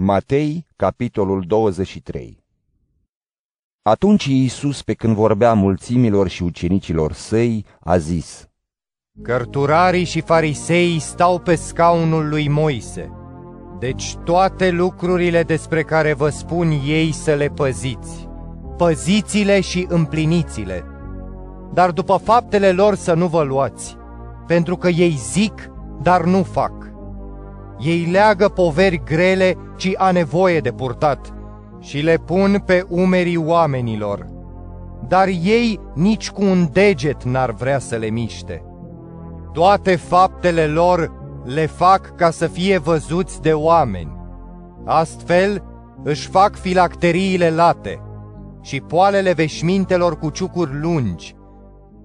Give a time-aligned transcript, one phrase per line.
[0.00, 2.44] Matei, capitolul 23
[3.82, 8.48] Atunci Iisus, pe când vorbea mulțimilor și ucenicilor săi, a zis,
[9.22, 13.12] Cărturarii și farisei stau pe scaunul lui Moise,
[13.78, 18.28] deci toate lucrurile despre care vă spun ei să le păziți,
[18.76, 20.84] păziți-le și împliniți-le,
[21.72, 23.96] dar după faptele lor să nu vă luați,
[24.46, 25.70] pentru că ei zic,
[26.02, 26.87] dar nu fac
[27.78, 31.32] ei leagă poveri grele, ci a nevoie de purtat,
[31.80, 34.26] și le pun pe umerii oamenilor.
[35.08, 38.62] Dar ei nici cu un deget n-ar vrea să le miște.
[39.52, 41.12] Toate faptele lor
[41.44, 44.16] le fac ca să fie văzuți de oameni.
[44.84, 45.62] Astfel
[46.02, 48.02] își fac filacteriile late
[48.62, 51.36] și poalele veșmintelor cu ciucuri lungi.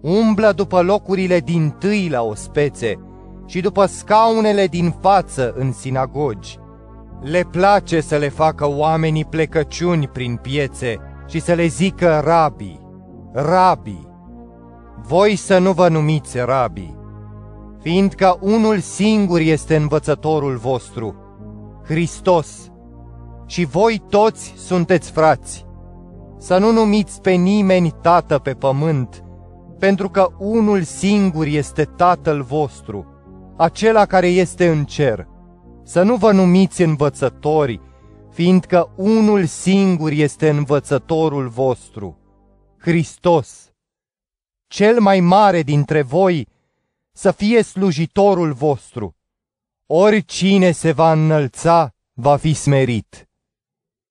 [0.00, 2.98] Umblă după locurile din tâi la ospețe
[3.52, 6.58] și după scaunele din față în sinagogi.
[7.20, 12.80] Le place să le facă oamenii plecăciuni prin piețe și să le zică rabi,
[13.32, 14.06] rabi.
[15.02, 16.94] Voi să nu vă numiți rabi,
[17.80, 21.14] fiindcă unul singur este învățătorul vostru,
[21.84, 22.70] Hristos,
[23.46, 25.66] și voi toți sunteți frați.
[26.38, 29.24] Să nu numiți pe nimeni tată pe pământ,
[29.78, 33.11] pentru că unul singur este Tatăl vostru,
[33.56, 35.26] acela care este în cer.
[35.84, 37.80] Să nu vă numiți învățători,
[38.30, 42.18] fiindcă unul singur este învățătorul vostru,
[42.78, 43.72] Hristos.
[44.66, 46.48] Cel mai mare dintre voi
[47.12, 49.16] să fie slujitorul vostru.
[49.86, 53.28] Oricine se va înălța, va fi smerit.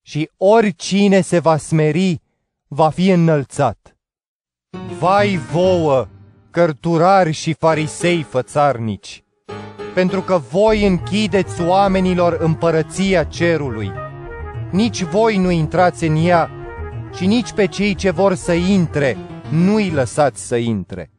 [0.01, 2.21] Și oricine se va smeri,
[2.67, 3.97] va fi înălțat.
[4.99, 6.07] Vai vouă,
[6.51, 9.23] cărturari și farisei fățarnici!
[9.93, 13.91] Pentru că voi închideți oamenilor împărăția cerului.
[14.69, 16.49] Nici voi nu intrați în ea
[17.15, 19.17] și nici pe cei ce vor să intre
[19.49, 21.11] nu-i lăsați să intre.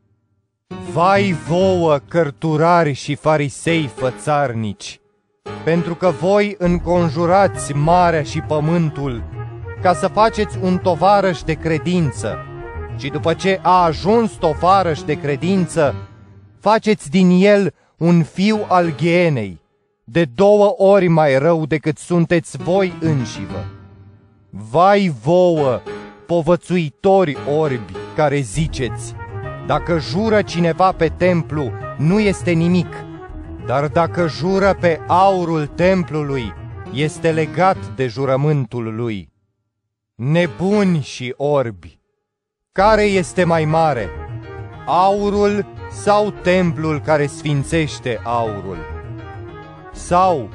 [0.93, 5.01] Vai vouă, cărturari și farisei fățarnici,
[5.65, 9.23] pentru că voi înconjurați marea și pământul
[9.83, 12.39] ca să faceți un tovarăș de credință
[12.97, 15.95] și după ce a ajuns tovarăș de credință,
[16.61, 19.61] faceți din el un fiu al ghienei,
[20.05, 23.65] de două ori mai rău decât sunteți voi înșivă.
[24.51, 25.81] Vai vouă,
[26.27, 29.15] povățuitori orbi, care ziceți,
[29.67, 32.95] dacă jură cineva pe templu, nu este nimic,
[33.67, 36.53] dar dacă jură pe aurul templului,
[36.93, 39.33] este legat de jurământul lui.
[40.15, 41.99] Nebuni și orbi,
[42.73, 44.09] care este mai mare,
[44.87, 48.79] aurul sau templul care sfințește aurul.
[49.93, 50.49] Sau,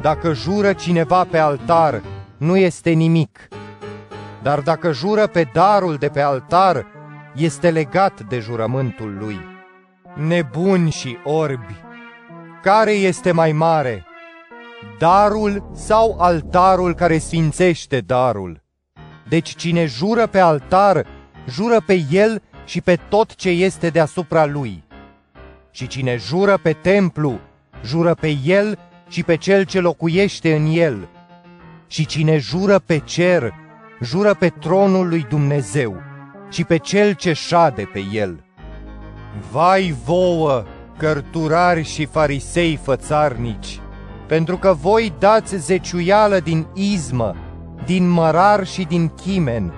[0.00, 2.02] dacă jură cineva pe altar,
[2.36, 3.48] nu este nimic,
[4.42, 6.86] dar dacă jură pe darul de pe altar,
[7.34, 9.40] este legat de jurământul lui.
[10.14, 11.74] Nebuni și orbi,
[12.62, 14.04] care este mai mare,
[14.98, 18.62] darul sau altarul care sfințește darul?
[19.28, 21.06] Deci cine jură pe altar,
[21.48, 24.82] jură pe el și pe tot ce este deasupra lui.
[25.70, 27.40] Și cine jură pe templu,
[27.84, 28.78] jură pe el
[29.08, 31.08] și pe cel ce locuiește în el.
[31.86, 33.54] Și cine jură pe cer,
[34.02, 36.02] jură pe tronul lui Dumnezeu
[36.50, 38.44] și pe cel ce șade pe el.
[39.50, 40.64] Vai vouă,
[40.96, 43.80] cărturari și farisei fățarnici,
[44.26, 47.36] pentru că voi dați zeciuială din izmă,
[47.84, 49.72] din mărar și din chimen,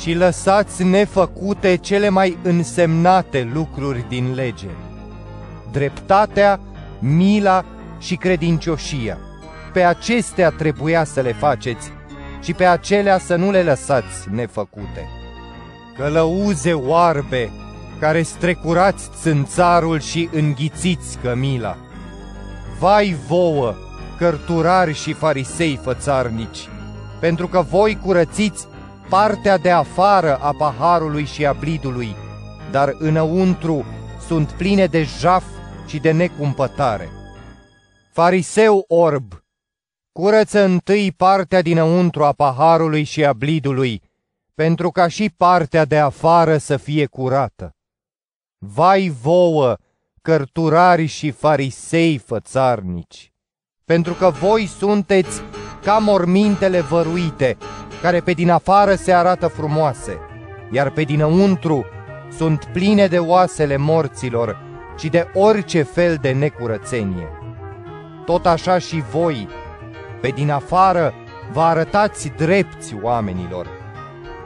[0.00, 4.68] și lăsați nefăcute cele mai însemnate lucruri din lege,
[5.72, 6.60] dreptatea,
[6.98, 7.64] mila
[7.98, 9.18] și credincioșia.
[9.72, 11.92] Pe acestea trebuia să le faceți
[12.42, 15.08] și pe acelea să nu le lăsați nefăcute.
[15.96, 17.50] Călăuze oarbe,
[18.00, 21.76] care strecurați țânțarul și înghițiți cămila.
[22.78, 23.74] Vai vouă,
[24.18, 26.68] cărturari și farisei fățarnici,
[27.20, 28.66] pentru că voi curățiți
[29.12, 32.16] partea de afară a paharului și a blidului,
[32.70, 33.84] dar înăuntru
[34.26, 35.44] sunt pline de jaf
[35.86, 37.08] și de necumpătare.
[38.12, 39.44] Fariseu orb,
[40.12, 44.02] curăță întâi partea dinăuntru a paharului și a blidului,
[44.54, 47.76] pentru ca și partea de afară să fie curată.
[48.58, 49.76] Vai vouă,
[50.22, 53.32] cărturari și farisei fățarnici,
[53.84, 55.42] pentru că voi sunteți
[55.82, 57.56] ca mormintele văruite,
[58.02, 60.18] care pe din afară se arată frumoase,
[60.70, 61.86] iar pe dinăuntru
[62.36, 64.58] sunt pline de oasele morților
[64.98, 67.28] și de orice fel de necurățenie.
[68.24, 69.48] Tot așa și voi,
[70.20, 71.14] Pe din afară
[71.52, 73.66] vă arătați drepți oamenilor,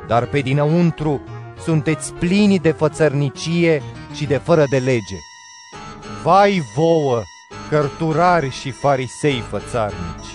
[0.06, 1.22] dar pe dinăuntru
[1.58, 3.82] sunteți plini de fățărnicie
[4.14, 5.16] și de fără de lege.
[6.22, 7.22] Vai vouă,
[7.68, 10.25] cărturari și farisei fățarnici!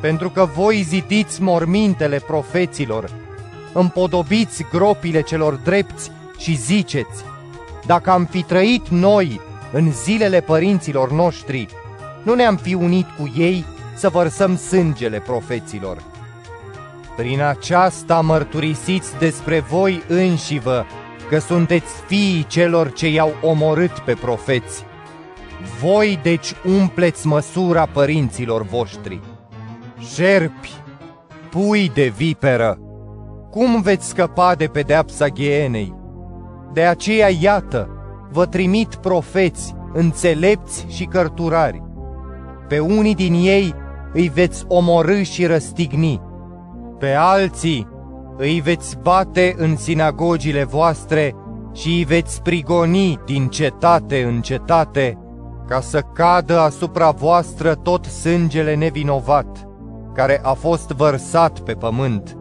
[0.00, 3.10] Pentru că voi zidiți mormintele profeților,
[3.72, 7.24] împodobiți gropile celor drepți și ziceți,
[7.86, 9.40] dacă am fi trăit noi
[9.72, 11.66] în zilele părinților noștri,
[12.22, 13.64] nu ne-am fi unit cu ei
[13.94, 16.02] să vărsăm sângele profeților.
[17.16, 20.86] Prin aceasta mărturisiți despre voi înșivă
[21.28, 24.84] că sunteți fiii celor ce i-au omorât pe profeți.
[25.80, 29.20] Voi deci umpleți măsura părinților voștri.
[30.00, 30.70] Șerpi,
[31.50, 32.78] pui de viperă,
[33.50, 35.94] cum veți scăpa de pedeapsa ghienei?
[36.72, 37.88] De aceea, iată,
[38.30, 41.82] vă trimit profeți, înțelepți și cărturari.
[42.68, 43.74] Pe unii din ei
[44.12, 46.20] îi veți omorâ și răstigni,
[46.98, 47.88] pe alții
[48.36, 51.34] îi veți bate în sinagogile voastre
[51.72, 55.18] și îi veți prigoni din cetate în cetate,
[55.66, 59.69] ca să cadă asupra voastră tot sângele nevinovat,
[60.20, 62.36] care a fost vărsat pe pământ,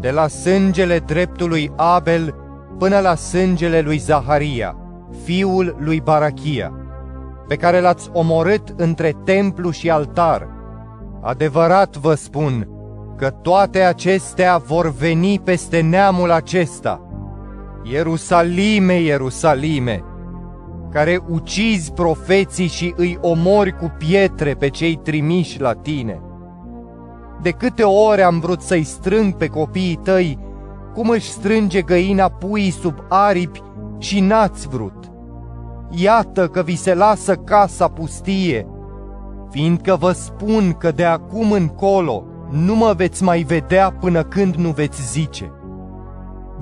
[0.00, 2.34] de la sângele dreptului Abel
[2.78, 4.76] până la sângele lui Zaharia,
[5.24, 6.72] fiul lui Barachia,
[7.48, 10.48] pe care l-ați omorât între templu și altar.
[11.22, 12.68] Adevărat vă spun
[13.16, 17.02] că toate acestea vor veni peste neamul acesta.
[17.82, 20.04] Ierusalime, Ierusalime,
[20.90, 26.22] care ucizi profeții și îi omori cu pietre pe cei trimiși la tine.
[27.42, 30.38] De câte ori am vrut să-i strâng pe copiii tăi,
[30.94, 33.62] cum își strânge găina puii sub aripi
[33.98, 35.12] și n-ați vrut.
[35.90, 38.66] Iată că vi se lasă casa pustie,
[39.50, 44.70] fiindcă vă spun că de acum încolo nu mă veți mai vedea până când nu
[44.70, 45.52] veți zice.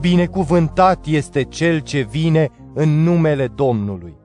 [0.00, 4.16] Binecuvântat este cel ce vine în numele Domnului.